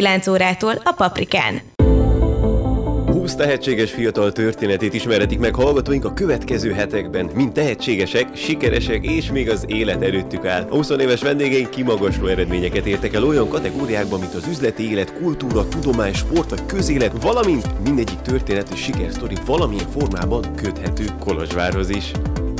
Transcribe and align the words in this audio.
9 0.00 0.26
órától 0.26 0.74
a 0.84 0.92
Paprikán. 0.92 1.60
20 3.12 3.34
tehetséges 3.34 3.90
fiatal 3.90 4.32
történetét 4.32 4.94
ismerhetik 4.94 5.38
meg 5.38 5.54
hallgatóink 5.54 6.04
a 6.04 6.12
következő 6.12 6.72
hetekben, 6.72 7.30
mint 7.34 7.52
tehetségesek, 7.52 8.36
sikeresek 8.36 9.04
és 9.04 9.30
még 9.30 9.50
az 9.50 9.64
élet 9.68 10.02
előttük 10.02 10.44
áll. 10.44 10.66
A 10.70 10.74
20 10.74 10.90
éves 10.90 11.22
vendégeink 11.22 11.70
kimagasló 11.70 12.26
eredményeket 12.26 12.86
értek 12.86 13.14
el 13.14 13.24
olyan 13.24 13.48
kategóriákban, 13.48 14.20
mint 14.20 14.34
az 14.34 14.46
üzleti 14.46 14.90
élet, 14.90 15.14
kultúra, 15.14 15.68
tudomány, 15.68 16.12
sport 16.12 16.50
vagy 16.50 16.66
közélet, 16.66 17.22
valamint 17.22 17.80
mindegyik 17.84 18.20
történet 18.20 18.68
és 18.72 18.80
sikersztori 18.80 19.36
valamilyen 19.46 19.88
formában 19.88 20.54
köthető 20.54 21.04
Kolozsvárhoz 21.18 21.88
is. 21.90 22.12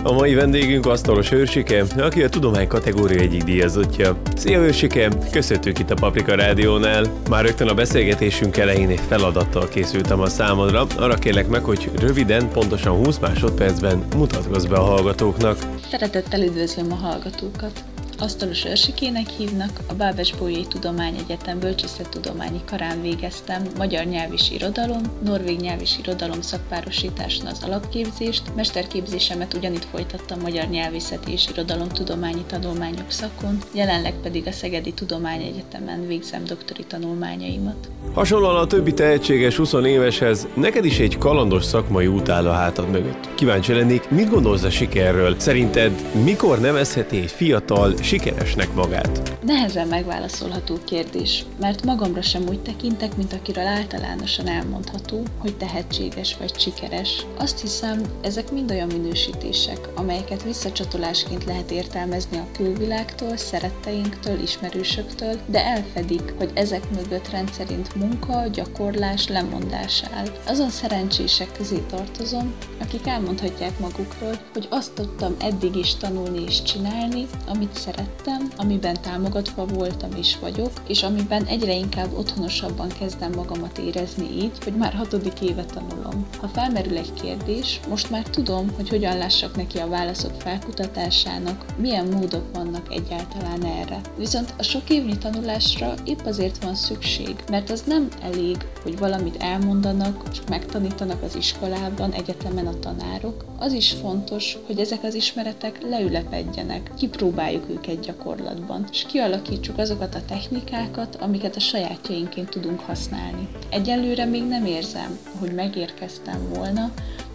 A 0.03 0.13
mai 0.13 0.35
vendégünk 0.35 0.87
asztalos 0.87 1.33
őrsike, 1.33 1.85
aki 1.99 2.23
a 2.23 2.29
tudomány 2.29 2.67
kategória 2.67 3.21
egyik 3.21 3.43
díjazottja. 3.43 4.17
Szia 4.37 4.59
őrsike, 4.59 5.09
köszöntünk 5.31 5.79
itt 5.79 5.91
a 5.91 5.95
Paprika 5.95 6.35
Rádiónál. 6.35 7.05
Már 7.29 7.45
rögtön 7.45 7.69
a 7.69 7.75
beszélgetésünk 7.75 8.57
elején 8.57 8.89
egy 8.89 9.01
feladattal 9.09 9.69
készültem 9.69 10.21
a 10.21 10.27
számodra. 10.27 10.87
Arra 10.97 11.15
kérlek 11.15 11.49
meg, 11.49 11.65
hogy 11.65 11.91
röviden, 11.99 12.49
pontosan 12.49 13.05
20 13.05 13.19
másodpercben 13.19 14.05
mutatkozz 14.17 14.65
be 14.65 14.77
a 14.77 14.85
hallgatóknak. 14.85 15.59
Szeretettel 15.91 16.43
üdvözlöm 16.43 16.93
a 16.93 16.95
hallgatókat! 16.95 17.85
Asztalos 18.21 18.65
őrsikének 18.65 19.29
hívnak, 19.29 19.71
a 19.89 19.95
Bábes 19.95 20.33
Bolyai 20.33 20.67
Tudományegyetem 20.69 21.59
bölcsészettudományi 21.59 22.61
karán 22.65 23.03
végeztem 23.03 23.63
magyar 23.77 24.05
nyelv 24.05 24.33
és 24.33 24.51
irodalom, 24.51 25.03
norvég 25.25 25.61
nyelv 25.61 25.81
és 25.81 25.99
irodalom 25.99 26.41
szakpárosításon 26.41 27.47
az 27.47 27.63
alapképzést, 27.63 28.43
mesterképzésemet 28.57 29.55
ugyanitt 29.55 29.85
folytattam 29.85 30.41
magyar 30.41 30.69
nyelvészeti 30.69 31.33
és 31.33 31.49
irodalomtudományi 31.53 32.45
tanulmányok 32.47 33.11
szakon, 33.11 33.59
jelenleg 33.75 34.15
pedig 34.23 34.47
a 34.47 34.53
Szegedi 34.53 34.93
Tudományegyetemen 34.93 36.07
végzem 36.07 36.45
doktori 36.45 36.85
tanulmányaimat. 36.85 37.89
Hasonlóan 38.15 38.57
a 38.57 38.67
többi 38.67 38.95
tehetséges 38.95 39.57
20 39.57 39.73
éveshez, 39.73 40.47
neked 40.55 40.85
is 40.85 40.99
egy 40.99 41.19
kalandos 41.19 41.65
szakmai 41.65 42.07
út 42.07 42.29
áll 42.29 42.49
a 42.49 42.53
hátad 42.53 42.91
mögött. 42.91 43.35
Kíváncsi 43.35 43.73
lennék, 43.73 44.11
mit 44.11 44.31
gondolsz 44.31 44.63
a 44.63 44.71
sikerről? 44.71 45.35
Szerinted 45.39 45.93
mikor 46.25 46.61
nevezheti 46.61 47.17
egy 47.17 47.31
fiatal, 47.31 47.95
sikeresnek 48.11 48.75
magát? 48.75 49.39
Nehezen 49.45 49.89
megválaszolható 49.89 50.79
kérdés, 50.85 51.45
mert 51.61 51.85
magamra 51.85 52.23
sem 52.23 52.43
úgy 52.49 52.61
tekintek, 52.61 53.17
mint 53.17 53.33
akiről 53.33 53.67
általánosan 53.67 54.49
elmondható, 54.49 55.23
hogy 55.39 55.57
tehetséges 55.57 56.37
vagy 56.37 56.61
sikeres. 56.61 57.27
Azt 57.39 57.61
hiszem, 57.61 58.03
ezek 58.23 58.53
mind 58.53 58.71
olyan 58.71 58.87
minősítések, 58.87 59.89
amelyeket 59.95 60.43
visszacsatolásként 60.43 61.45
lehet 61.45 61.71
értelmezni 61.71 62.37
a 62.39 62.47
külvilágtól, 62.53 63.37
szeretteinktől, 63.37 64.43
ismerősöktől, 64.43 65.39
de 65.47 65.65
elfedik, 65.65 66.35
hogy 66.39 66.51
ezek 66.55 66.91
mögött 66.91 67.31
rendszerint 67.31 67.95
munka, 67.95 68.47
gyakorlás, 68.53 69.29
lemondás 69.29 70.03
áll. 70.15 70.27
Azon 70.47 70.71
szerencsések 70.71 71.53
közé 71.57 71.79
tartozom, 71.91 72.55
akik 72.81 73.07
elmondhatják 73.07 73.79
magukról, 73.79 74.41
hogy 74.53 74.67
azt 74.71 74.93
tudtam 74.93 75.35
eddig 75.41 75.77
is 75.77 75.95
tanulni 75.95 76.43
és 76.47 76.63
csinálni, 76.63 77.27
amit 77.47 77.75
szeretem 77.75 77.99
szerettem, 78.01 78.49
amiben 78.57 78.97
támogatva 79.03 79.67
voltam 79.67 80.11
és 80.17 80.39
vagyok, 80.39 80.71
és 80.87 81.03
amiben 81.03 81.45
egyre 81.45 81.75
inkább 81.75 82.13
otthonosabban 82.17 82.89
kezdem 82.89 83.33
magamat 83.33 83.79
érezni 83.79 84.43
így, 84.43 84.65
hogy 84.65 84.73
már 84.73 84.93
hatodik 84.93 85.41
éve 85.41 85.65
tanulom. 85.65 86.27
Ha 86.41 86.49
felmerül 86.49 86.97
egy 86.97 87.13
kérdés, 87.13 87.81
most 87.89 88.11
már 88.11 88.23
tudom, 88.23 88.71
hogy 88.77 88.89
hogyan 88.89 89.19
lássak 89.19 89.57
neki 89.57 89.79
a 89.79 89.89
válaszok 89.89 90.41
felkutatásának, 90.41 91.65
milyen 91.77 92.07
módok 92.07 92.55
vannak 92.55 92.93
egyáltalán 92.93 93.65
erre. 93.65 94.01
Viszont 94.17 94.55
a 94.59 94.63
sok 94.63 94.91
évnyi 94.91 95.19
tanulásra 95.19 95.95
épp 96.05 96.25
azért 96.25 96.65
van 96.65 96.75
szükség, 96.75 97.35
mert 97.51 97.71
az 97.71 97.83
nem 97.87 98.09
elég, 98.23 98.57
hogy 98.83 98.99
valamit 98.99 99.43
elmondanak, 99.43 100.23
és 100.31 100.39
megtanítanak 100.49 101.23
az 101.23 101.37
iskolában, 101.37 102.13
egyetemen 102.13 102.67
a 102.67 102.79
tanárok. 102.79 103.50
Az 103.63 103.73
is 103.73 103.91
fontos, 103.91 104.57
hogy 104.67 104.79
ezek 104.79 105.03
az 105.05 105.15
ismeretek 105.15 105.83
leülepedjenek, 105.83 106.91
kipróbáljuk 106.99 107.71
őket 107.71 108.01
gyakorlatban, 108.01 108.85
és 108.93 109.05
kialakítsuk 109.09 109.79
azokat 109.79 110.15
a 110.15 110.25
technikákat, 110.25 111.17
amiket 111.17 111.57
a 111.57 111.61
sajátjainként 111.61 112.51
tudunk 112.51 112.81
használni. 112.81 113.49
Egyelőre 113.71 114.25
még 114.25 114.43
nem 114.45 114.67
érzem, 114.67 115.19
hogy 115.39 115.53
megérkeztem 115.55 116.49
volna, 116.55 116.93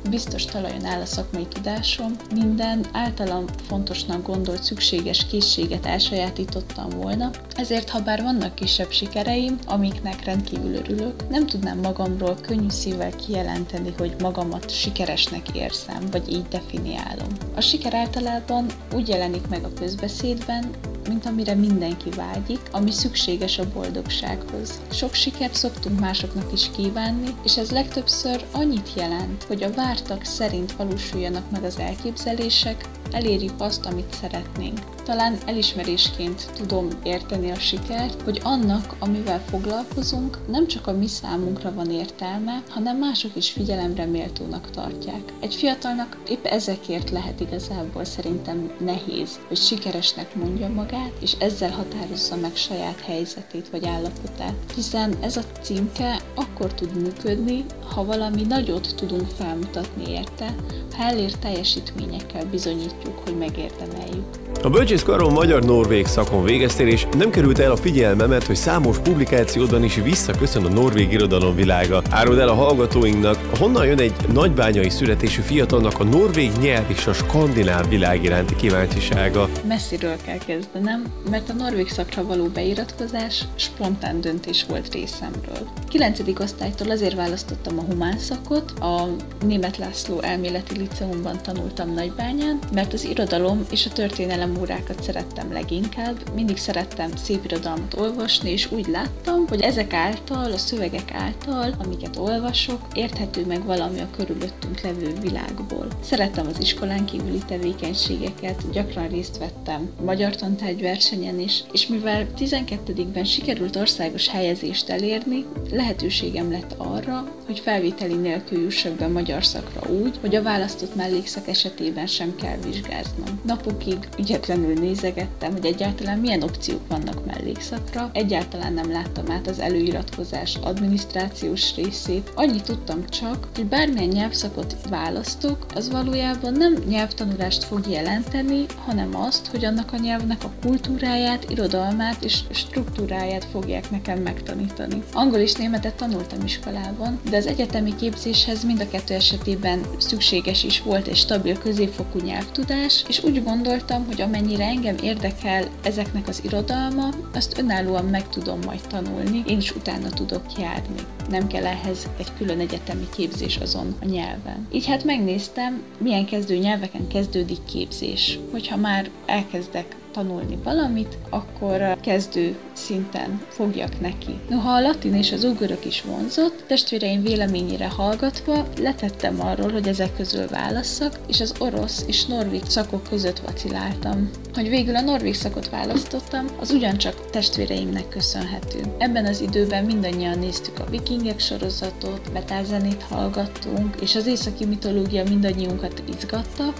biztos 0.10 0.46
talajon 0.46 0.86
áll 0.86 1.02
a 1.02 1.06
szakmai 1.06 1.48
tudásom, 1.48 2.16
minden 2.34 2.86
általam 2.92 3.46
fontosnak 3.68 4.28
gondolt 4.28 4.64
szükséges 4.64 5.26
készséget 5.26 5.86
elsajátítottam 5.86 6.90
volna, 6.90 7.30
ezért 7.56 7.90
ha 7.90 8.00
bár 8.00 8.22
vannak 8.22 8.56
kisebb 8.56 8.92
sikereim, 8.92 9.58
amiknek 9.66 10.26
rendkívül 10.26 10.76
örülök, 10.76 11.30
nem 11.30 11.46
tudnám 11.46 11.80
magamról 11.80 12.38
könnyű 12.42 12.70
szívvel 12.70 13.16
kijelenteni, 13.16 13.94
hogy 13.98 14.16
magamat 14.22 14.70
sikeresnek 14.70 15.56
érzem, 15.56 16.04
vagy 16.12 16.32
így 16.32 16.48
definiálom. 16.48 17.28
A 17.56 17.62
siker 17.62 17.94
általában 17.94 18.66
úgy 18.94 19.08
jelenik 19.08 19.48
meg 19.48 19.64
a 19.64 19.74
közbeszédben, 19.74 20.66
mint 21.08 21.26
amire 21.26 21.56
mindenki 21.56 22.10
vágyik, 22.10 22.60
ami 22.72 22.92
szükséges 22.92 23.60
a 23.60 23.72
boldogsághoz. 23.74 24.82
Sok 24.92 25.14
sikert 25.14 25.54
szoktunk 25.54 26.00
másoknak 26.00 26.54
is 26.54 26.70
kívánni, 26.76 27.36
és 27.44 27.58
ez 27.58 27.72
legtöbbször 27.72 28.46
annyit 28.52 28.90
jelent, 28.96 29.44
hogy 29.44 29.64
a 29.64 29.74
vártak 29.74 30.24
szerint 30.24 30.72
valósuljanak 30.72 31.52
meg 31.52 31.64
az 31.64 31.80
elképzelések, 31.80 32.86
elérjük 33.12 33.54
azt, 33.58 33.86
amit 33.86 34.14
szeretnénk. 34.22 34.80
Talán 35.04 35.38
elismerésként 35.46 36.52
tudom 36.58 36.88
érteni 37.04 37.52
a 37.52 37.56
sikert, 37.56 38.22
hogy 38.22 38.42
annak, 38.44 38.96
amivel 39.00 39.42
foglalkozunk, 39.50 40.38
nem 40.48 40.68
csak 40.68 40.88
a 40.88 40.92
mi 40.92 41.08
számunkra 41.08 41.74
van 41.74 41.92
értelme, 41.92 42.64
hanem 42.70 42.98
mások 42.98 43.36
is 43.36 43.52
figyelemre 43.52 44.06
méltónak 44.06 44.70
tartják. 44.70 45.34
Egy 45.40 45.56
fiatalnak 45.56 46.18
épp 46.28 46.46
ezekért 46.46 47.10
lehet 47.10 47.40
igazából 47.40 48.04
szerintem 48.04 48.72
nehéz, 48.80 49.40
hogy 49.48 49.58
sikeresnek 49.58 50.36
mondja 50.36 50.68
magát, 50.68 50.95
és 51.20 51.34
ezzel 51.40 51.72
határozza 51.72 52.36
meg 52.36 52.56
saját 52.56 53.00
helyzetét 53.00 53.70
vagy 53.72 53.86
állapotát. 53.86 54.54
Hiszen 54.76 55.16
ez 55.22 55.38
a 55.38 55.42
címke 55.62 56.22
akkor 56.36 56.74
tud 56.74 57.02
működni, 57.02 57.66
ha 57.94 58.06
valami 58.06 58.42
nagyot 58.42 58.96
tudunk 58.96 59.28
felmutatni 59.38 60.12
érte, 60.12 60.56
ha 60.98 61.04
elért 61.04 61.40
teljesítményekkel 61.40 62.46
bizonyítjuk, 62.46 63.20
hogy 63.24 63.38
megérdemeljük. 63.38 64.26
A 64.64 64.70
bölcsészkaron 64.70 65.34
magyar-norvég 65.34 66.06
szakon 66.06 66.44
végeztél, 66.44 66.88
és 66.88 67.08
nem 67.18 67.30
került 67.30 67.60
el 67.60 67.72
a 67.72 67.76
figyelmemet, 67.76 68.44
hogy 68.44 68.56
számos 68.56 68.98
publikációdban 68.98 69.84
is 69.84 69.96
visszaköszön 69.96 70.66
a 70.66 70.70
norvég 70.70 71.12
irodalom 71.12 71.56
világa. 71.56 72.02
Áruld 72.10 72.38
el 72.38 72.48
a 72.48 72.54
hallgatóinknak, 72.54 73.38
honnan 73.60 73.86
jön 73.86 74.00
egy 74.00 74.14
nagybányai 74.34 74.90
születésű 74.90 75.42
fiatalnak 75.42 76.00
a 76.00 76.04
norvég 76.04 76.52
nyelv 76.62 76.90
és 76.90 77.08
a 77.08 77.14
skandináv 77.14 77.90
világ 77.90 78.24
iránti 78.24 78.56
kíváncsisága. 78.56 79.50
Messziről 79.68 80.16
kell 80.26 80.38
kezdenem, 80.86 81.14
mert 81.30 81.50
a 81.50 81.54
norvég 81.54 81.90
szakra 81.90 82.26
való 82.26 82.46
beiratkozás 82.46 83.46
spontán 83.56 84.22
döntés 84.22 84.64
volt 84.64 84.94
részemről. 84.94 85.70
9. 85.88 86.20
osztálytól 86.40 86.90
azért 86.92 87.16
választottam 87.16 87.80
a 87.80 87.82
humán 87.82 88.18
szakot, 88.18 88.72
a 88.80 89.16
Német 89.46 89.78
László 89.78 90.22
elméleti 90.22 90.78
liceumban 90.78 91.42
tanultam 91.42 91.94
Nagybányán, 91.94 92.60
mert 92.74 92.94
az 92.94 93.04
irodalom 93.04 93.66
és 93.72 93.86
a 93.86 93.94
történelem 93.94 94.58
órákat 94.60 95.04
szerettem 95.04 95.52
leginkább, 95.52 96.34
mindig 96.36 96.58
szerettem 96.58 97.16
szép 97.16 97.46
irodalmat 97.46 97.94
olvasni, 97.98 98.52
és 98.52 98.72
úgy 98.72 98.88
láttam, 98.88 99.48
hogy 99.48 99.62
ezek 99.62 99.94
által, 99.94 100.52
a 100.52 100.58
szövegek 100.58 101.14
által, 101.14 101.76
amiket 101.84 102.18
olvasok, 102.18 102.80
érthető 102.94 103.46
meg 103.46 103.66
valami 103.66 104.00
a 104.00 104.10
körülöttünk 104.18 104.82
levő 104.82 105.14
világból. 105.22 105.88
Szerettem 106.02 106.48
az 106.48 106.60
iskolán 106.60 107.06
kívüli 107.06 107.42
tevékenységeket, 107.48 108.72
gyakran 108.72 109.08
részt 109.08 109.38
vettem 109.38 109.90
magyar 110.04 110.36
egy 110.76 110.82
versenyen 110.82 111.40
is, 111.40 111.64
és 111.72 111.88
mivel 111.88 112.28
12-ben 112.38 113.24
sikerült 113.24 113.76
országos 113.76 114.28
helyezést 114.28 114.90
elérni, 114.90 115.46
lehetőségem 115.72 116.52
lett 116.52 116.74
arra, 116.78 117.36
hogy 117.46 117.60
felvételi 117.60 118.16
nélkül 118.16 118.62
jussak 118.62 118.94
be 118.94 119.08
magyar 119.08 119.46
szakra 119.46 119.90
úgy, 119.90 120.18
hogy 120.22 120.36
a 120.36 120.42
választott 120.42 120.96
mellékszak 120.96 121.48
esetében 121.48 122.08
sem 122.08 122.36
kell 122.36 122.58
vizsgáznom. 122.58 123.42
Napokig 123.46 123.98
ügyetlenül 124.20 124.74
nézegettem, 124.74 125.52
hogy 125.52 125.66
egyáltalán 125.66 126.20
milyen 126.20 126.44
opciók 126.44 126.88
vannak 126.88 127.26
mellékszakra, 127.26 128.10
egyáltalán 128.14 128.74
nem 128.74 128.92
láttam 128.92 129.32
át 129.32 129.48
az 129.48 129.60
előiratkozás 129.60 130.56
adminisztrációs 130.64 131.76
részét, 131.76 132.32
annyit 132.36 132.64
tudtam 132.64 133.10
csak, 133.10 133.48
hogy 133.56 133.66
bármilyen 133.66 134.10
nyelvszakot 134.10 134.76
választok, 134.90 135.66
az 135.76 135.90
valójában 135.90 136.52
nem 136.52 136.74
nyelvtanulást 136.88 137.64
fog 137.64 137.88
jelenteni, 137.90 138.66
hanem 138.86 139.16
azt, 139.16 139.48
hogy 139.48 139.66
annak 139.66 139.94
a 139.94 139.98
nyelvnek 139.98 140.44
a 140.44 140.52
kultúráját, 140.66 141.50
irodalmát 141.50 142.24
és 142.24 142.40
struktúráját 142.52 143.46
fogják 143.46 143.92
nekem 143.92 144.20
megtanítani. 144.20 145.04
Angol 145.14 145.40
és 145.40 145.54
németet 145.54 145.96
tanultam 145.96 146.40
iskolában, 146.44 147.20
de 147.30 147.38
az 147.38 147.48
egyetemi 147.48 147.96
képzéshez 147.96 148.64
mind 148.64 148.82
a 148.82 148.88
kettő 148.88 149.14
esetében 149.14 149.82
szükséges 149.98 150.64
is 150.64 150.82
volt 150.82 151.08
egy 151.08 151.16
stabil 151.16 151.58
középfokú 151.58 152.20
nyelvtudás, 152.20 153.04
és 153.08 153.24
úgy 153.24 153.44
gondoltam, 153.44 154.06
hogy 154.06 154.22
amennyire 154.22 154.66
engem 154.66 154.96
érdekel 155.04 155.68
ezeknek 155.84 156.28
az 156.28 156.42
irodalma, 156.44 157.10
azt 157.34 157.58
önállóan 157.58 158.06
meg 158.06 158.30
tudom 158.30 158.60
majd 158.66 158.82
tanulni, 158.88 159.44
én 159.48 159.58
is 159.58 159.76
utána 159.76 160.10
tudok 160.10 160.46
járni. 160.58 161.00
Nem 161.30 161.48
kell 161.48 161.66
ehhez 161.66 162.10
egy 162.18 162.34
külön 162.38 162.60
egyetemi 162.60 163.08
képzés 163.16 163.58
azon 163.58 163.96
a 164.02 164.06
nyelven. 164.06 164.68
Így 164.72 164.86
hát 164.86 165.04
megnéztem, 165.04 165.84
milyen 165.98 166.26
kezdő 166.26 166.58
nyelveken 166.58 167.08
kezdődik 167.08 167.64
képzés. 167.66 168.40
Hogyha 168.52 168.78
már 168.78 169.10
elkezdek 169.26 169.96
tanulni 170.16 170.58
valamit, 170.64 171.18
akkor 171.30 171.98
kezdő 172.02 172.56
szinten 172.74 173.42
fogjak 173.50 174.02
neki. 174.02 174.40
Noha 174.50 174.72
a 174.72 174.82
latin 174.82 175.16
és 175.16 175.32
az 175.32 175.44
ugörök 175.44 175.86
is 175.86 176.02
vonzott, 176.02 176.64
testvéreim 176.68 177.22
véleményére 177.22 177.88
hallgatva 177.88 178.68
letettem 178.82 179.42
arról, 179.42 179.72
hogy 179.72 179.88
ezek 179.88 180.16
közül 180.16 180.48
válasszak, 180.48 181.20
és 181.28 181.42
az 181.42 181.54
orosz 181.60 182.04
és 182.08 182.26
norvég 182.26 182.62
szakok 182.68 183.04
között 183.10 183.40
vaciláltam. 183.40 184.30
Hogy 184.54 184.70
végül 184.70 184.96
a 184.96 185.02
norvég 185.02 185.34
szakot 185.34 185.70
választottam, 185.70 186.46
az 186.60 186.72
ugyancsak 186.72 187.30
testvéreimnek 187.30 188.10
köszönhető. 188.10 188.80
Ebben 188.98 189.26
az 189.26 189.42
időben 189.42 189.86
mindannyian 189.86 190.40
néztük 190.40 190.80
a 190.80 190.90
vikingek 190.90 191.40
sorozatot, 191.40 192.32
betálzenét 192.34 193.04
hallgattunk, 193.04 193.96
és 194.02 194.16
az 194.16 194.28
északi 194.28 194.66
mitológia 194.66 195.24
mindannyiunkat 195.24 196.04
izgatta, 196.18 196.74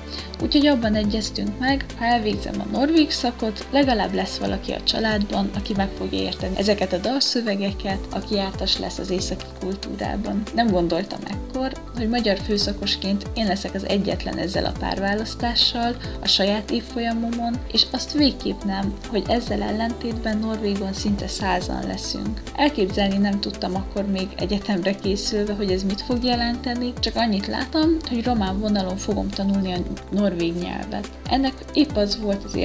úgyhogy 0.44 0.68
abban 0.68 0.96
egyeztünk 0.96 1.60
meg, 1.60 1.86
ha 1.98 2.06
elvégzem 2.06 2.62
a 2.62 2.78
norvég 2.78 3.12
szakot, 3.12 3.25
legalább 3.72 4.14
lesz 4.14 4.38
valaki 4.38 4.72
a 4.72 4.84
családban, 4.84 5.50
aki 5.56 5.74
meg 5.78 5.90
fogja 5.98 6.20
érteni 6.20 6.58
ezeket 6.58 6.94
a 6.94 6.98
dalszövegeket, 6.98 8.00
aki 8.12 8.36
jártas 8.36 8.80
lesz 8.80 8.98
az 8.98 9.10
északi 9.10 9.46
kultúrában. 9.60 10.44
Nem 10.56 10.68
gondoltam 10.68 11.20
ekkor, 11.28 11.72
hogy 11.96 12.10
magyar 12.10 12.38
főszakosként 12.40 13.26
én 13.34 13.46
leszek 13.46 13.74
az 13.74 13.88
egyetlen 13.88 14.38
ezzel 14.38 14.66
a 14.66 14.72
párválasztással 14.80 15.96
a 16.22 16.28
saját 16.28 16.72
évfolyamomon, 16.72 17.56
és 17.72 17.86
azt 17.92 18.14
végképp 18.14 18.64
nem, 18.64 18.94
hogy 19.10 19.24
ezzel 19.28 19.62
ellentétben 19.62 20.38
Norvégon 20.38 20.94
szinte 20.94 21.28
százan 21.28 21.88
leszünk. 21.88 22.42
Elképzelni 22.56 23.18
nem 23.18 23.40
tudtam 23.40 23.76
akkor 23.76 24.06
még 24.06 24.28
egyetemre 24.38 24.96
készülve, 24.96 25.54
hogy 25.54 25.72
ez 25.72 25.84
mit 25.84 26.02
fog 26.02 26.24
jelenteni, 26.24 26.94
csak 27.00 27.16
annyit 27.16 27.48
látom, 27.48 27.98
hogy 28.10 28.24
román 28.24 28.60
vonalon 28.60 28.98
fogom 28.98 29.30
tanulni 29.30 29.74
a 29.74 29.78
norvég 30.12 30.54
nyelvet. 30.54 31.10
Ennek 31.30 31.54
épp 31.74 31.96
az 31.96 32.20
volt 32.20 32.44
az 32.44 32.56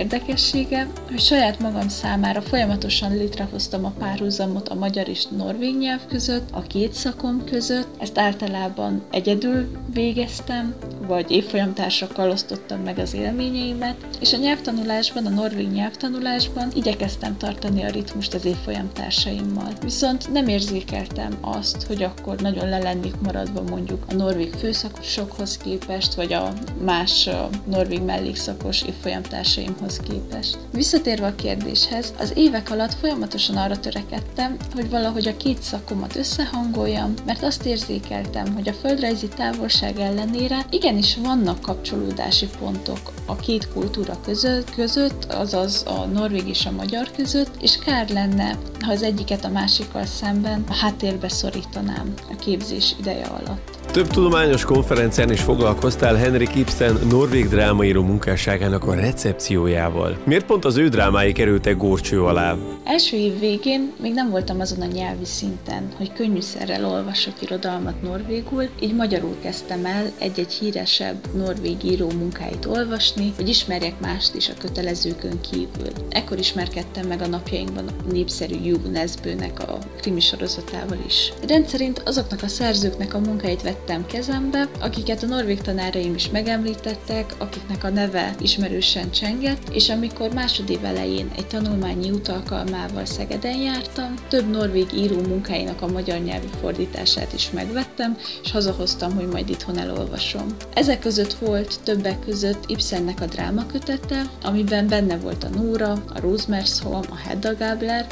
érdekessége, 0.54 0.86
hogy 1.08 1.20
saját 1.20 1.58
magam 1.58 1.88
számára 1.88 2.40
folyamatosan 2.40 3.16
létrehoztam 3.16 3.84
a 3.84 3.92
párhuzamot 3.98 4.68
a 4.68 4.74
magyar 4.74 5.08
és 5.08 5.26
norvég 5.36 5.76
nyelv 5.76 6.06
között, 6.08 6.48
a 6.52 6.62
két 6.62 6.92
szakom 6.92 7.44
között. 7.44 7.88
Ezt 7.98 8.18
általában 8.18 9.02
egyedül 9.10 9.68
végeztem, 9.92 10.74
vagy 11.10 11.30
évfolyamtársakkal 11.30 12.30
osztottam 12.30 12.80
meg 12.80 12.98
az 12.98 13.14
élményeimet, 13.14 13.96
és 14.20 14.32
a 14.32 14.36
nyelvtanulásban, 14.36 15.26
a 15.26 15.28
norvég 15.28 15.68
nyelvtanulásban 15.68 16.70
igyekeztem 16.74 17.36
tartani 17.36 17.82
a 17.82 17.90
ritmust 17.90 18.34
az 18.34 18.44
évfolyamtársaimmal. 18.44 19.72
Viszont 19.82 20.32
nem 20.32 20.48
érzékeltem 20.48 21.38
azt, 21.40 21.82
hogy 21.86 22.02
akkor 22.02 22.40
nagyon 22.40 22.68
le 22.68 22.78
lennék 22.78 23.14
maradva 23.22 23.62
mondjuk 23.62 24.04
a 24.08 24.14
norvég 24.14 24.52
főszakosokhoz 24.52 25.56
képest, 25.56 26.14
vagy 26.14 26.32
a 26.32 26.52
más 26.84 27.28
norvég 27.64 28.02
mellékszakos 28.02 28.82
évfolyamtársaimhoz 28.82 30.00
képest. 30.00 30.58
Visszatérve 30.72 31.26
a 31.26 31.34
kérdéshez, 31.34 32.14
az 32.18 32.32
évek 32.36 32.70
alatt 32.70 32.94
folyamatosan 32.94 33.56
arra 33.56 33.80
törekedtem, 33.80 34.56
hogy 34.74 34.90
valahogy 34.90 35.28
a 35.28 35.36
két 35.36 35.62
szakomat 35.62 36.16
összehangoljam, 36.16 37.14
mert 37.26 37.42
azt 37.42 37.66
érzékeltem, 37.66 38.54
hogy 38.54 38.68
a 38.68 38.72
földrajzi 38.72 39.28
távolság 39.28 39.98
ellenére 39.98 40.66
igenis 41.00 41.28
vannak 41.28 41.60
kapcsolódási 41.60 42.48
pontok 42.58 43.12
a 43.26 43.36
két 43.36 43.68
kultúra 43.72 44.20
között, 44.24 44.74
között, 44.74 45.24
azaz 45.24 45.84
a 45.86 46.04
norvég 46.04 46.48
és 46.48 46.66
a 46.66 46.70
magyar 46.70 47.10
között, 47.10 47.62
és 47.62 47.78
kár 47.78 48.08
lenne, 48.08 48.58
ha 48.80 48.92
az 48.92 49.02
egyiket 49.02 49.44
a 49.44 49.48
másikkal 49.48 50.06
szemben 50.06 50.64
a 50.68 50.74
háttérbe 50.74 51.28
szorítanám 51.28 52.14
a 52.30 52.36
képzés 52.36 52.94
ideje 52.98 53.24
alatt. 53.26 53.69
Több 53.92 54.06
tudományos 54.06 54.64
konferencián 54.64 55.30
is 55.30 55.40
foglalkoztál 55.40 56.14
Henrik 56.14 56.54
Ibsen 56.54 56.98
norvég 57.08 57.48
drámaíró 57.48 58.02
munkásságának 58.02 58.84
a 58.84 58.94
recepciójával. 58.94 60.18
Miért 60.24 60.46
pont 60.46 60.64
az 60.64 60.76
ő 60.76 60.88
drámái 60.88 61.32
kerültek 61.32 61.76
górcső 61.76 62.22
alá? 62.22 62.56
Első 62.84 63.16
év 63.16 63.38
végén 63.38 63.92
még 64.00 64.12
nem 64.12 64.30
voltam 64.30 64.60
azon 64.60 64.80
a 64.80 64.86
nyelvi 64.92 65.24
szinten, 65.24 65.88
hogy 65.96 66.12
könnyűszerrel 66.12 66.84
olvasok 66.84 67.42
irodalmat 67.42 68.02
norvégul, 68.02 68.68
így 68.80 68.94
magyarul 68.94 69.36
kezdtem 69.42 69.84
el 69.84 70.10
egy-egy 70.18 70.52
híresebb 70.52 71.16
norvég 71.34 71.84
író 71.84 72.10
munkáit 72.10 72.66
olvasni, 72.66 73.32
hogy 73.36 73.48
ismerjek 73.48 74.00
mást 74.00 74.34
is 74.34 74.48
a 74.48 74.58
kötelezőkön 74.58 75.40
kívül. 75.50 75.92
Ekkor 76.08 76.38
ismerkedtem 76.38 77.06
meg 77.06 77.20
a 77.20 77.26
napjainkban 77.26 77.84
a 77.86 78.12
népszerű 78.12 78.74
Nesbőnek 78.92 79.68
a 79.68 79.78
krimi 80.00 80.20
sorozatával 80.20 80.98
is. 81.06 81.32
Rendszerint 81.48 82.02
azoknak 82.04 82.42
a 82.42 82.48
szerzőknek 82.48 83.14
a 83.14 83.18
munkáit 83.18 83.62
vettem 83.80 84.06
kezembe, 84.06 84.68
akiket 84.80 85.22
a 85.22 85.26
norvég 85.26 85.60
tanáraim 85.60 86.14
is 86.14 86.30
megemlítettek, 86.30 87.34
akiknek 87.38 87.84
a 87.84 87.88
neve 87.88 88.34
ismerősen 88.40 89.10
csengett, 89.10 89.68
és 89.72 89.88
amikor 89.88 90.32
másodév 90.32 90.84
elején 90.84 91.30
egy 91.36 91.46
tanulmányi 91.46 92.10
út 92.10 92.28
alkalmával 92.28 93.04
Szegeden 93.04 93.56
jártam, 93.56 94.14
több 94.28 94.50
norvég 94.50 94.86
író 94.94 95.20
munkáinak 95.20 95.82
a 95.82 95.86
magyar 95.86 96.18
nyelvi 96.18 96.48
fordítását 96.60 97.32
is 97.32 97.50
megvettem, 97.50 98.16
és 98.42 98.52
hazahoztam, 98.52 99.14
hogy 99.14 99.26
majd 99.26 99.48
itthon 99.48 99.78
elolvasom. 99.78 100.46
Ezek 100.74 101.00
között 101.00 101.32
volt 101.32 101.80
többek 101.84 102.18
között 102.24 102.64
Ibsennek 102.66 103.20
a 103.20 103.26
drámakötete, 103.26 104.30
amiben 104.42 104.88
benne 104.88 105.16
volt 105.16 105.44
a 105.44 105.48
Nóra, 105.48 105.92
a 105.92 106.20
Rosemersholm, 106.20 107.04
a 107.10 107.16
Hedda 107.16 107.56
Gabler, 107.56 108.06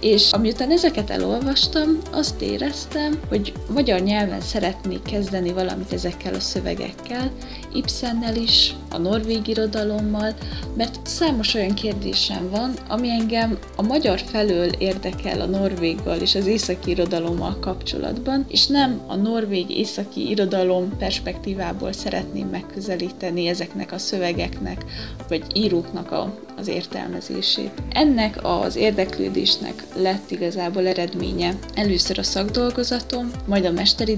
és 0.00 0.32
amiután 0.32 0.70
ezeket 0.70 1.10
elolvastam, 1.10 1.98
azt 2.12 2.40
éreztem, 2.40 3.20
hogy 3.28 3.52
magyar 3.72 4.00
nyelven 4.00 4.40
szeretnék 4.40 5.07
kezdeni 5.10 5.52
valamit 5.52 5.92
ezekkel 5.92 6.34
a 6.34 6.40
szövegekkel, 6.40 7.30
Ibsennel 7.72 8.36
is, 8.36 8.74
a 8.90 8.98
norvég 8.98 9.48
irodalommal, 9.48 10.34
mert 10.76 11.06
számos 11.06 11.54
olyan 11.54 11.74
kérdésem 11.74 12.50
van, 12.50 12.72
ami 12.88 13.10
engem 13.10 13.58
a 13.76 13.82
magyar 13.82 14.20
felől 14.20 14.68
érdekel 14.68 15.40
a 15.40 15.46
norvéggal 15.46 16.18
és 16.18 16.34
az 16.34 16.46
északi 16.46 16.90
irodalommal 16.90 17.58
kapcsolatban, 17.58 18.46
és 18.48 18.66
nem 18.66 19.00
a 19.06 19.16
norvég 19.16 19.70
északi 19.70 20.28
irodalom 20.28 20.96
perspektívából 20.98 21.92
szeretném 21.92 22.48
megközelíteni 22.48 23.46
ezeknek 23.46 23.92
a 23.92 23.98
szövegeknek, 23.98 24.84
vagy 25.28 25.42
íróknak 25.54 26.12
a, 26.12 26.34
az 26.56 26.68
értelmezését. 26.68 27.70
Ennek 27.92 28.38
az 28.42 28.76
érdeklődésnek 28.76 29.84
lett 29.96 30.30
igazából 30.30 30.86
eredménye 30.86 31.54
először 31.74 32.18
a 32.18 32.22
szakdolgozatom, 32.22 33.30
majd 33.46 33.64
a 33.64 33.70
mesteri 33.70 34.16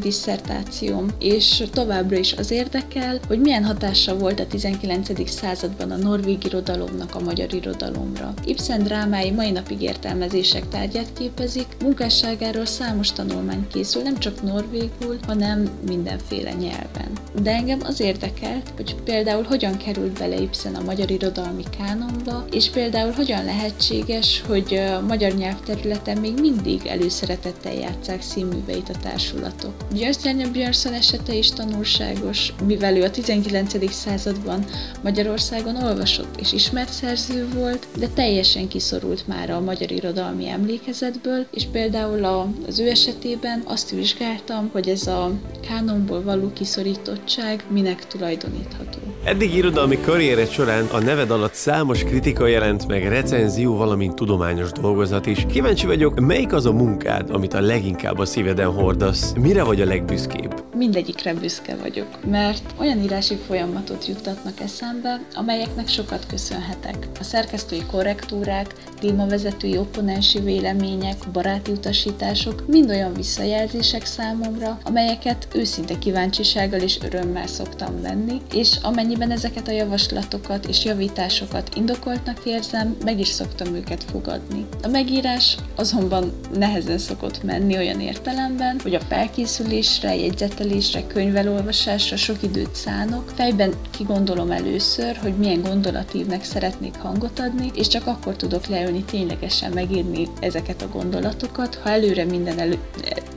disszertációm, 0.80 1.06
és 1.18 1.62
továbbra 1.72 2.16
is 2.16 2.32
az 2.32 2.50
érdekel, 2.50 3.20
hogy 3.26 3.40
milyen 3.40 3.64
hatása 3.64 4.16
volt 4.16 4.40
a 4.40 4.46
19. 4.46 5.30
században 5.30 5.90
a 5.90 5.96
norvég 5.96 6.44
irodalomnak 6.44 7.14
a 7.14 7.20
magyar 7.20 7.54
irodalomra. 7.54 8.34
Ibsen 8.44 8.82
drámái 8.82 9.30
mai 9.30 9.50
napig 9.50 9.82
értelmezések 9.82 10.68
tárgyát 10.68 11.12
képezik, 11.18 11.66
munkásságáról 11.82 12.64
számos 12.64 13.12
tanulmány 13.12 13.66
készül, 13.72 14.02
nem 14.02 14.18
csak 14.18 14.42
norvégul, 14.42 15.18
hanem 15.26 15.68
mindenféle 15.88 16.52
nyelven. 16.52 17.10
De 17.42 17.50
engem 17.50 17.80
az 17.82 18.00
érdekelt, 18.00 18.72
hogy 18.76 18.94
például 19.04 19.42
hogyan 19.42 19.76
került 19.76 20.18
bele 20.18 20.36
Ibsen 20.36 20.74
a 20.74 20.82
magyar 20.84 21.10
irodalmi 21.10 21.64
kánonba, 21.78 22.44
és 22.50 22.70
például 22.70 23.12
hogyan 23.12 23.44
lehetséges, 23.44 24.42
hogy 24.46 24.74
a 24.74 25.00
magyar 25.00 25.32
nyelvterületen 25.32 26.18
még 26.18 26.40
mindig 26.40 26.86
előszeretettel 26.86 27.74
játszák 27.74 28.22
színműveit 28.22 28.88
a 28.88 28.98
társulatok. 29.02 29.72
Györgyánya 29.92 30.50
Emerson 30.70 30.94
esete 30.94 31.34
is 31.34 31.50
tanulságos, 31.50 32.52
mivel 32.64 32.96
ő 32.96 33.02
a 33.02 33.10
19. 33.10 33.92
században 33.92 34.64
Magyarországon 35.02 35.76
olvasott 35.76 36.40
és 36.40 36.52
ismert 36.52 36.92
szerző 36.92 37.48
volt, 37.54 37.86
de 37.98 38.08
teljesen 38.08 38.68
kiszorult 38.68 39.26
már 39.26 39.50
a 39.50 39.60
magyar 39.60 39.90
irodalmi 39.90 40.48
emlékezetből, 40.48 41.46
és 41.52 41.64
például 41.72 42.24
az 42.66 42.78
ő 42.78 42.88
esetében 42.88 43.62
azt 43.64 43.90
vizsgáltam, 43.90 44.68
hogy 44.72 44.88
ez 44.88 45.06
a 45.06 45.32
kánonból 45.68 46.22
való 46.22 46.52
kiszorítottság 46.52 47.64
minek 47.68 48.06
tulajdonítható. 48.06 49.09
Eddig 49.24 49.54
irodalmi 49.54 50.00
karriered 50.00 50.48
során 50.48 50.86
a 50.92 50.98
neved 50.98 51.30
alatt 51.30 51.54
számos 51.54 52.04
kritika 52.04 52.46
jelent 52.46 52.86
meg, 52.86 53.08
recenzió, 53.08 53.76
valamint 53.76 54.14
tudományos 54.14 54.70
dolgozat 54.72 55.26
is. 55.26 55.46
Kíváncsi 55.52 55.86
vagyok, 55.86 56.20
melyik 56.20 56.52
az 56.52 56.66
a 56.66 56.72
munkád, 56.72 57.30
amit 57.30 57.54
a 57.54 57.60
leginkább 57.60 58.18
a 58.18 58.24
szíveden 58.24 58.72
hordasz? 58.72 59.32
Mire 59.32 59.64
vagy 59.64 59.80
a 59.80 59.84
legbüszkébb? 59.84 60.64
Mindegyikre 60.74 61.34
büszke 61.34 61.76
vagyok, 61.76 62.06
mert 62.30 62.62
olyan 62.78 62.98
írási 63.02 63.36
folyamatot 63.46 64.06
juttatnak 64.06 64.60
eszembe, 64.60 65.20
amelyeknek 65.34 65.88
sokat 65.88 66.26
köszönhetek. 66.26 67.08
A 67.20 67.22
szerkesztői 67.22 67.82
korrektúrák, 67.90 68.74
témavezetői 69.00 69.78
opponensi 69.78 70.40
vélemények, 70.40 71.16
baráti 71.32 71.70
utasítások 71.70 72.66
mind 72.66 72.90
olyan 72.90 73.12
visszajelzések 73.14 74.04
számomra, 74.04 74.78
amelyeket 74.84 75.48
őszinte 75.54 75.98
kíváncsisággal 75.98 76.80
és 76.80 76.98
örömmel 77.02 77.46
szoktam 77.46 78.02
venni, 78.02 78.40
és 78.52 78.76
amennyiben 78.82 79.30
ezeket 79.30 79.68
a 79.68 79.72
javaslatokat 79.72 80.66
és 80.66 80.84
javításokat 80.84 81.74
indokoltnak 81.74 82.40
érzem, 82.44 82.96
meg 83.04 83.20
is 83.20 83.28
szoktam 83.28 83.74
őket 83.74 84.04
fogadni. 84.04 84.66
A 84.82 84.88
megírás 84.88 85.56
azonban 85.76 86.32
nehezen 86.54 86.98
szokott 86.98 87.42
menni 87.42 87.76
olyan 87.76 88.00
értelemben, 88.00 88.80
hogy 88.82 88.94
a 88.94 89.00
felkészülésre, 89.00 90.16
jegyzetelésre, 90.16 91.06
könyvelolvasásra 91.06 92.16
sok 92.16 92.42
időt 92.42 92.74
szánok, 92.74 93.32
fejben 93.34 93.72
kigondolom 93.90 94.50
először, 94.50 95.16
hogy 95.16 95.34
milyen 95.34 95.62
gondolatívnek 95.62 96.44
szeretnék 96.44 96.96
hangot 96.96 97.38
adni, 97.38 97.70
és 97.74 97.88
csak 97.88 98.06
akkor 98.06 98.36
tudok 98.36 98.66
leülni 98.66 98.89
ténylegesen 98.98 99.72
megírni 99.72 100.26
ezeket 100.40 100.82
a 100.82 100.88
gondolatokat, 100.88 101.74
ha 101.74 101.90
előre 101.90 102.24
minden 102.24 102.58
elő, 102.58 102.78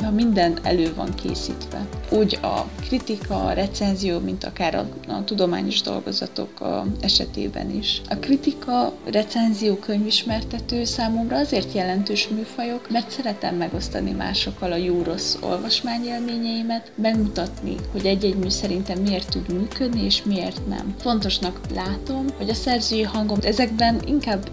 ha 0.01 0.11
minden 0.11 0.57
elő 0.63 0.93
van 0.95 1.13
készítve. 1.13 1.87
Úgy 2.09 2.39
a 2.41 2.65
kritika, 2.87 3.45
a 3.45 3.53
recenzió, 3.53 4.19
mint 4.19 4.43
akár 4.43 4.75
a, 4.75 4.87
a 5.07 5.23
tudományos 5.23 5.81
dolgozatok 5.81 6.59
a 6.59 6.85
esetében 7.01 7.71
is. 7.71 8.01
A 8.09 8.15
kritika, 8.15 8.93
recenzió, 9.05 9.75
könyvismertető 9.75 10.83
számomra 10.83 11.37
azért 11.37 11.73
jelentős 11.73 12.27
műfajok, 12.27 12.89
mert 12.89 13.11
szeretem 13.11 13.55
megosztani 13.55 14.11
másokkal 14.11 14.71
a 14.71 14.75
jó-rossz 14.75 15.35
olvasmányélményeimet, 15.41 16.91
megmutatni, 16.95 17.75
hogy 17.91 18.05
egy-egy 18.05 18.35
mű 18.35 18.49
szerintem 18.49 18.99
miért 18.99 19.29
tud 19.29 19.53
működni, 19.53 20.03
és 20.03 20.23
miért 20.23 20.67
nem. 20.67 20.95
Fontosnak 20.99 21.59
látom, 21.75 22.25
hogy 22.37 22.49
a 22.49 22.53
szerzői 22.53 23.03
hangom 23.03 23.37
ezekben 23.41 24.01
inkább 24.05 24.49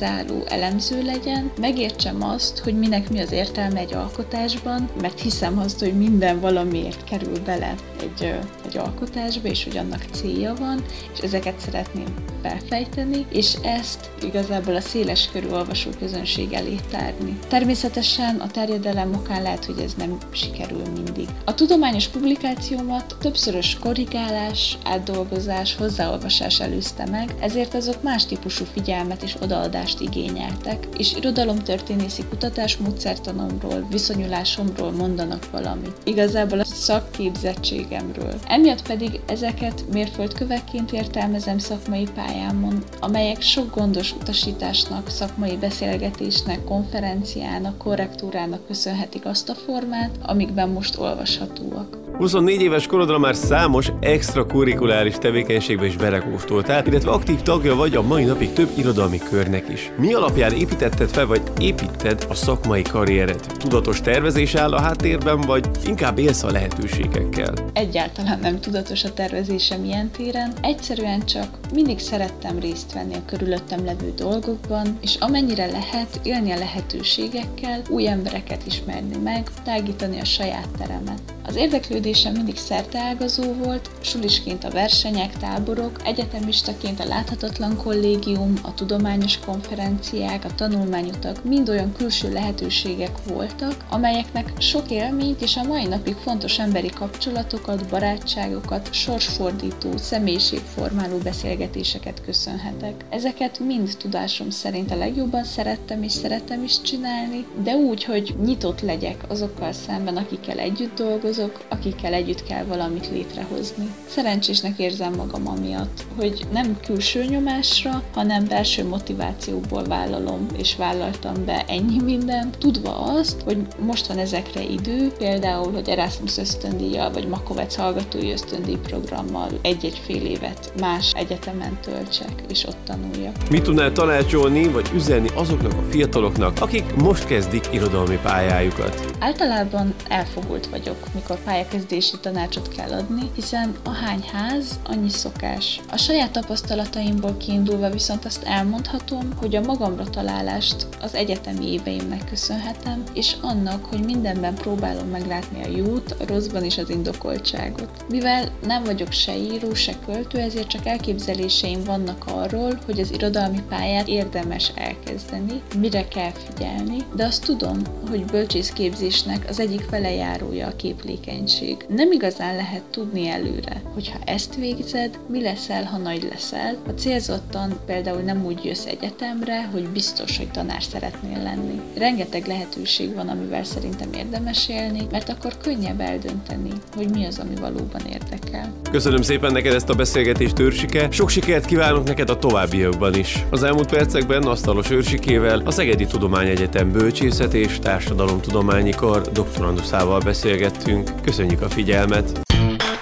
kontextualizáló, 0.00 0.44
elemző 0.48 1.02
legyen, 1.02 1.50
megértsem 1.60 2.22
azt, 2.22 2.58
hogy 2.58 2.78
minek 2.78 3.10
mi 3.10 3.20
az 3.20 3.32
értelme 3.32 3.78
egy 3.78 3.94
alkotásban, 3.94 4.88
mert 5.00 5.20
hiszem 5.20 5.58
azt, 5.58 5.78
hogy 5.78 5.94
minden 5.94 6.40
valamiért 6.40 7.04
kerül 7.04 7.38
bele 7.44 7.74
egy, 8.00 8.34
egy 8.66 8.76
alkotásba, 8.76 9.48
és 9.48 9.64
hogy 9.64 9.76
annak 9.76 10.04
célja 10.12 10.54
van, 10.54 10.84
és 11.12 11.18
ezeket 11.18 11.60
szeretném 11.60 12.14
felfejteni, 12.42 13.26
és 13.32 13.54
ezt 13.62 14.10
igazából 14.22 14.74
a 14.74 14.80
széles 14.80 15.28
körű 15.32 15.48
olvasó 15.48 15.90
közönség 15.98 16.52
elé 16.52 16.76
tárni. 16.90 17.38
Természetesen 17.48 18.36
a 18.36 18.46
terjedelem 18.46 19.14
okán 19.14 19.42
lehet, 19.42 19.64
hogy 19.64 19.78
ez 19.78 19.94
nem 19.94 20.18
sikerül 20.30 20.82
mindig. 20.94 21.28
A 21.44 21.54
tudományos 21.54 22.08
publikációmat 22.08 23.16
többszörös 23.20 23.76
korrigálás, 23.80 24.78
átdolgozás, 24.84 25.76
hozzáolvasás 25.76 26.60
előzte 26.60 27.06
meg, 27.10 27.34
ezért 27.40 27.74
azok 27.74 28.02
más 28.02 28.26
típusú 28.26 28.64
figyelmet 28.72 29.22
és 29.22 29.36
odaadást 29.40 29.89
igényeltek, 29.98 30.88
és 30.96 31.14
irodalomtörténészi 31.14 32.24
kutatás 32.28 32.76
módszertanomról, 32.76 33.86
viszonyulásomról 33.90 34.90
mondanak 34.90 35.50
valamit. 35.50 35.96
Igazából 36.04 36.60
a 36.60 36.64
szakképzettségemről. 36.64 38.34
Emiatt 38.46 38.86
pedig 38.86 39.20
ezeket 39.26 39.84
mérföldkövekként 39.92 40.92
értelmezem 40.92 41.58
szakmai 41.58 42.06
pályámon, 42.14 42.84
amelyek 43.00 43.40
sok 43.40 43.74
gondos 43.74 44.12
utasításnak, 44.12 45.08
szakmai 45.08 45.56
beszélgetésnek, 45.56 46.64
konferenciának, 46.64 47.78
korrektúrának 47.78 48.66
köszönhetik 48.66 49.24
azt 49.24 49.48
a 49.48 49.54
formát, 49.54 50.10
amikben 50.22 50.68
most 50.68 50.98
olvashatóak. 50.98 51.99
24 52.20 52.60
éves 52.60 52.86
korodra 52.86 53.18
már 53.18 53.34
számos 53.34 53.92
extrakurikuláris 54.00 55.14
tevékenységbe 55.14 55.86
is 55.86 55.96
belekóstoltál, 55.96 56.86
illetve 56.86 57.10
aktív 57.10 57.42
tagja 57.42 57.74
vagy 57.74 57.94
a 57.94 58.02
mai 58.02 58.24
napig 58.24 58.52
több 58.52 58.68
irodalmi 58.76 59.18
körnek 59.18 59.68
is. 59.68 59.92
Mi 59.98 60.14
alapján 60.14 60.52
építetted 60.52 61.08
fel, 61.08 61.26
vagy 61.26 61.42
építed 61.58 62.26
a 62.28 62.34
szakmai 62.34 62.82
karriered? 62.82 63.40
Tudatos 63.58 64.00
tervezés 64.00 64.54
áll 64.54 64.72
a 64.72 64.80
háttérben, 64.80 65.40
vagy 65.40 65.68
inkább 65.86 66.18
élsz 66.18 66.42
a 66.42 66.50
lehetőségekkel? 66.50 67.54
Egyáltalán 67.72 68.38
nem 68.40 68.60
tudatos 68.60 69.04
a 69.04 69.12
tervezésem 69.12 69.84
ilyen 69.84 70.10
téren, 70.10 70.52
egyszerűen 70.62 71.26
csak 71.26 71.58
mindig 71.74 71.98
szerettem 71.98 72.58
részt 72.58 72.92
venni 72.92 73.14
a 73.14 73.24
körülöttem 73.26 73.84
levő 73.84 74.12
dolgokban, 74.16 74.98
és 75.00 75.16
amennyire 75.20 75.66
lehet 75.66 76.20
élni 76.22 76.50
a 76.50 76.58
lehetőségekkel, 76.58 77.82
új 77.88 78.08
embereket 78.08 78.66
ismerni 78.66 79.16
meg, 79.16 79.48
tágítani 79.64 80.20
a 80.20 80.24
saját 80.24 80.68
teremet. 80.78 81.38
Az 81.46 81.56
érdeklődésem 81.56 82.32
mindig 82.32 82.56
szerteágazó 82.56 83.52
volt, 83.52 83.90
sulisként 84.00 84.64
a 84.64 84.70
versenyek, 84.70 85.36
táborok, 85.36 86.00
egyetemistaként 86.04 87.00
a 87.00 87.06
láthatatlan 87.06 87.76
kollégium, 87.76 88.54
a 88.62 88.74
tudományos 88.74 89.38
konferenciák, 89.38 90.44
a 90.44 90.54
tanulmányutak 90.54 91.44
mind 91.44 91.68
olyan 91.68 91.92
külső 91.92 92.32
lehetőségek 92.32 93.24
voltak, 93.26 93.84
amelyeknek 93.90 94.52
sok 94.58 94.90
élményt 94.90 95.42
és 95.42 95.56
a 95.56 95.62
mai 95.62 95.86
napig 95.86 96.14
fontos 96.14 96.58
emberi 96.58 96.88
kapcsolatokat, 96.88 97.88
barátságokat, 97.88 98.92
sorsfordító, 98.92 99.96
személyiségformáló 99.96 101.16
beszélgetéseket 101.16 102.22
köszönhetek. 102.24 103.04
Ezeket 103.08 103.58
mind 103.58 103.96
tudásom 103.98 104.50
szerint 104.50 104.90
a 104.90 104.96
legjobban 104.96 105.44
szerettem 105.44 106.02
és 106.02 106.12
szeretem 106.12 106.62
is 106.64 106.80
csinálni, 106.80 107.46
de 107.62 107.74
úgy, 107.74 108.04
hogy 108.04 108.34
nyitott 108.44 108.80
legyek 108.80 109.24
azokkal 109.28 109.72
szemben, 109.72 110.16
akikkel 110.16 110.58
együtt 110.58 110.94
dolgozom, 110.94 111.28
azok, 111.30 111.60
akikkel 111.68 112.12
együtt 112.12 112.42
kell 112.42 112.64
valamit 112.64 113.10
létrehozni. 113.10 113.94
Szerencsésnek 114.06 114.78
érzem 114.78 115.12
magam 115.12 115.48
amiatt, 115.48 116.04
hogy 116.16 116.46
nem 116.52 116.80
külső 116.86 117.24
nyomásra, 117.24 118.02
hanem 118.14 118.46
belső 118.48 118.88
motivációból 118.88 119.84
vállalom 119.84 120.46
és 120.58 120.76
vállaltam 120.76 121.44
be 121.44 121.64
ennyi 121.68 122.02
mindent, 122.02 122.58
tudva 122.58 122.96
azt, 122.96 123.40
hogy 123.40 123.58
most 123.78 124.06
van 124.06 124.18
ezekre 124.18 124.62
idő, 124.62 125.12
például, 125.18 125.72
hogy 125.72 125.88
Erasmus 125.88 126.38
ösztöndíjjal 126.38 127.10
vagy 127.10 127.28
Makovec 127.28 127.76
hallgatói 127.76 128.32
ösztöndíj 128.32 128.76
programmal 128.76 129.48
egy-egy 129.62 130.00
fél 130.04 130.26
évet 130.26 130.72
más 130.80 131.12
egyetemen 131.14 131.78
töltsek 131.80 132.32
és 132.48 132.66
ott 132.66 132.84
tanuljak. 132.84 133.48
Mit 133.50 133.62
tudnál 133.62 133.92
tanácsolni 133.92 134.68
vagy 134.68 134.90
üzenni 134.94 135.28
azoknak 135.34 135.72
a 135.72 135.82
fiataloknak, 135.90 136.60
akik 136.60 136.94
most 136.94 137.26
kezdik 137.26 137.68
irodalmi 137.72 138.18
pályájukat? 138.22 139.16
Általában 139.18 139.94
elfogult 140.08 140.66
vagyok, 140.66 140.96
mikor 141.20 141.44
pályakezdési 141.44 142.18
tanácsot 142.20 142.68
kell 142.68 142.92
adni, 142.92 143.30
hiszen 143.34 143.74
a 143.84 143.90
hány 143.90 144.24
ház, 144.32 144.80
annyi 144.84 145.08
szokás. 145.08 145.80
A 145.90 145.96
saját 145.96 146.30
tapasztalataimból 146.30 147.36
kiindulva 147.36 147.90
viszont 147.90 148.24
azt 148.24 148.42
elmondhatom, 148.42 149.32
hogy 149.36 149.56
a 149.56 149.60
magamra 149.60 150.04
találást 150.04 150.86
az 151.00 151.14
egyetemi 151.14 151.72
éveimnek 151.72 152.24
köszönhetem, 152.28 153.02
és 153.14 153.36
annak, 153.40 153.84
hogy 153.84 154.04
mindenben 154.04 154.54
próbálom 154.54 155.08
meglátni 155.08 155.64
a 155.64 155.68
jót, 155.76 156.16
a 156.18 156.26
rosszban 156.26 156.64
is 156.64 156.78
az 156.78 156.90
indokoltságot. 156.90 158.04
Mivel 158.08 158.48
nem 158.66 158.84
vagyok 158.84 159.12
se 159.12 159.36
író, 159.36 159.74
se 159.74 159.94
költő, 160.06 160.38
ezért 160.38 160.68
csak 160.68 160.86
elképzeléseim 160.86 161.84
vannak 161.84 162.24
arról, 162.26 162.78
hogy 162.86 163.00
az 163.00 163.12
irodalmi 163.12 163.62
pályát 163.68 164.08
érdemes 164.08 164.72
elkezdeni, 164.74 165.62
mire 165.78 166.08
kell 166.08 166.32
figyelni, 166.32 166.96
de 167.14 167.24
azt 167.24 167.44
tudom, 167.44 167.78
hogy 168.08 168.24
bölcsészképzésnek 168.24 169.44
az 169.48 169.60
egyik 169.60 169.80
felejárója 169.80 170.66
a 170.66 170.76
képlék 170.76 171.09
tevékenység. 171.10 171.76
Nem 171.88 172.12
igazán 172.12 172.56
lehet 172.56 172.82
tudni 172.90 173.28
előre, 173.28 173.82
hogyha 173.94 174.18
ezt 174.24 174.54
végzed, 174.54 175.18
mi 175.28 175.42
leszel, 175.42 175.84
ha 175.84 175.96
nagy 175.96 176.28
leszel. 176.30 176.76
Ha 176.86 176.94
célzottan 176.94 177.78
például 177.86 178.20
nem 178.20 178.44
úgy 178.44 178.64
jössz 178.64 178.84
egyetemre, 178.84 179.68
hogy 179.72 179.88
biztos, 179.88 180.36
hogy 180.36 180.50
tanár 180.50 180.82
szeretnél 180.82 181.42
lenni. 181.42 181.80
Rengeteg 181.98 182.46
lehetőség 182.46 183.14
van, 183.14 183.28
amivel 183.28 183.64
szerintem 183.64 184.12
érdemes 184.12 184.68
élni, 184.68 185.06
mert 185.10 185.28
akkor 185.28 185.56
könnyebb 185.62 186.00
eldönteni, 186.00 186.70
hogy 186.96 187.10
mi 187.10 187.24
az, 187.24 187.38
ami 187.38 187.54
valóban 187.60 188.00
érdekel. 188.12 188.72
Köszönöm 188.90 189.22
szépen 189.22 189.52
neked 189.52 189.74
ezt 189.74 189.88
a 189.88 189.94
beszélgetést, 189.94 190.58
Őrsike. 190.58 191.10
Sok 191.10 191.28
sikert 191.28 191.64
kívánok 191.64 192.04
neked 192.04 192.30
a 192.30 192.38
továbbiakban 192.38 193.14
is. 193.14 193.44
Az 193.50 193.62
elmúlt 193.62 193.90
percekben 193.90 194.42
Asztalos 194.42 194.90
Őrsikével 194.90 195.62
a 195.64 195.70
Szegedi 195.70 196.06
Tudományegyetem 196.06 196.92
Bölcsészet 196.92 197.54
és 197.54 197.78
Társadalomtudományi 197.78 198.90
Kar 198.90 199.20
doktoranduszával 199.32 200.20
beszélgettünk 200.20 200.99
nekünk. 201.00 201.22
Köszönjük 201.22 201.62
a 201.62 201.68
figyelmet! 201.68 202.40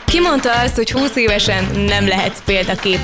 Ki 0.04 0.20
mondta 0.20 0.60
azt, 0.60 0.76
hogy 0.76 0.90
20 0.90 1.16
évesen 1.16 1.64
nem 1.74 2.08
lehetsz 2.08 2.42
példakép? 2.44 3.00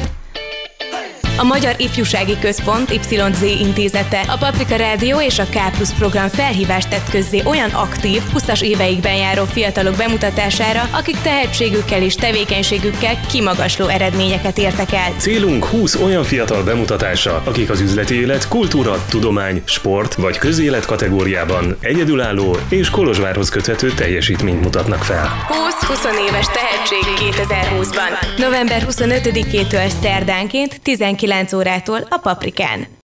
A 1.37 1.43
Magyar 1.45 1.75
Ifjúsági 1.77 2.39
Központ 2.39 2.91
YZ 3.11 3.43
intézete, 3.43 4.21
a 4.21 4.37
Paprika 4.37 4.77
Rádió 4.77 5.21
és 5.21 5.39
a 5.39 5.45
K 5.45 5.77
Plus 5.77 5.91
program 5.91 6.29
felhívást 6.29 6.89
tett 6.89 7.11
közzé 7.11 7.43
olyan 7.45 7.71
aktív, 7.71 8.23
20-as 8.35 8.63
éveikben 8.63 9.15
járó 9.15 9.45
fiatalok 9.45 9.97
bemutatására, 9.97 10.89
akik 10.93 11.17
tehetségükkel 11.21 12.03
és 12.03 12.15
tevékenységükkel 12.15 13.21
kimagasló 13.31 13.87
eredményeket 13.87 14.59
értek 14.59 14.93
el. 14.93 15.11
Célunk 15.17 15.65
20 15.65 15.95
olyan 15.95 16.25
fiatal 16.25 16.63
bemutatása, 16.63 17.43
akik 17.45 17.71
az 17.71 17.81
üzleti 17.81 18.21
élet, 18.21 18.49
kultúra, 18.49 19.05
tudomány, 19.09 19.63
sport 19.65 20.15
vagy 20.15 20.39
közélet 20.39 20.87
kategóriában 20.87 21.77
egyedülálló 21.81 22.57
és 22.69 22.91
Kolozsvárhoz 22.91 23.49
köthető 23.49 23.93
teljesítményt 23.93 24.63
mutatnak 24.63 25.03
fel. 25.03 25.33
20-20 25.81 26.29
éves 26.29 26.47
tehetség 26.47 27.33
2020-ban. 27.33 28.39
November 28.39 28.87
25-től 28.91 29.93
szerdánként 30.03 30.81
19 30.83 31.53
órától 31.53 31.99
a 32.11 32.19
Paprikán. 32.19 33.03